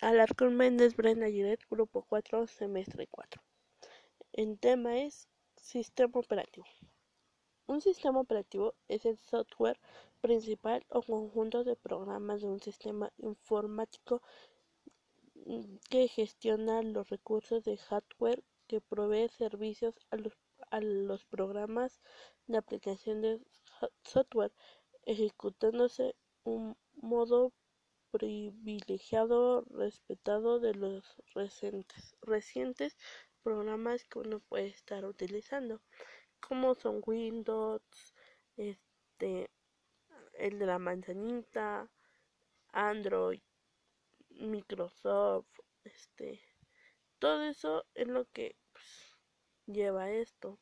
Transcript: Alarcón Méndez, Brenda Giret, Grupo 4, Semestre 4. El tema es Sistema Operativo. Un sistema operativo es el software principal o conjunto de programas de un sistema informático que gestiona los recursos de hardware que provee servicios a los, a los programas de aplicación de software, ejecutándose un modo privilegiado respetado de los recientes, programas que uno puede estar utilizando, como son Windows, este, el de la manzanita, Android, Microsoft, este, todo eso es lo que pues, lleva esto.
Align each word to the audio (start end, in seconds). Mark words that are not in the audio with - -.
Alarcón 0.00 0.56
Méndez, 0.56 0.96
Brenda 0.96 1.28
Giret, 1.28 1.60
Grupo 1.68 2.02
4, 2.08 2.46
Semestre 2.46 3.06
4. 3.06 3.42
El 4.32 4.58
tema 4.58 4.98
es 4.98 5.28
Sistema 5.56 6.20
Operativo. 6.20 6.66
Un 7.66 7.80
sistema 7.80 8.20
operativo 8.20 8.74
es 8.88 9.04
el 9.04 9.18
software 9.18 9.78
principal 10.20 10.84
o 10.88 11.02
conjunto 11.02 11.64
de 11.64 11.76
programas 11.76 12.40
de 12.40 12.48
un 12.48 12.60
sistema 12.60 13.12
informático 13.18 14.22
que 15.88 16.08
gestiona 16.08 16.82
los 16.82 17.08
recursos 17.10 17.64
de 17.64 17.76
hardware 17.76 18.42
que 18.66 18.80
provee 18.80 19.28
servicios 19.28 19.94
a 20.10 20.16
los, 20.16 20.32
a 20.70 20.80
los 20.80 21.24
programas 21.26 22.00
de 22.46 22.58
aplicación 22.58 23.20
de 23.20 23.40
software, 24.02 24.52
ejecutándose 25.04 26.14
un 26.44 26.76
modo 26.94 27.52
privilegiado 28.10 29.64
respetado 29.70 30.60
de 30.60 30.74
los 30.74 31.22
recientes, 32.22 32.96
programas 33.42 34.04
que 34.04 34.18
uno 34.18 34.40
puede 34.40 34.66
estar 34.66 35.04
utilizando, 35.04 35.80
como 36.40 36.74
son 36.74 37.02
Windows, 37.06 37.82
este, 38.56 39.50
el 40.34 40.58
de 40.58 40.66
la 40.66 40.78
manzanita, 40.78 41.90
Android, 42.72 43.40
Microsoft, 44.30 45.48
este, 45.84 46.40
todo 47.18 47.42
eso 47.42 47.84
es 47.94 48.08
lo 48.08 48.24
que 48.26 48.56
pues, 48.72 49.16
lleva 49.66 50.10
esto. 50.10 50.58